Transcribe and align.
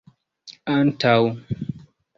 antaŭ 0.75 1.15